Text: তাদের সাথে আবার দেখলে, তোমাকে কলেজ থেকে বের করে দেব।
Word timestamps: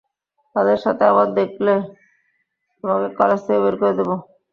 তাদের 0.55 0.77
সাথে 0.77 1.03
আবার 1.05 1.27
দেখলে, 1.33 1.73
তোমাকে 2.77 3.07
কলেজ 3.19 3.39
থেকে 3.45 3.59
বের 3.63 3.75
করে 3.79 3.93
দেব। 3.99 4.09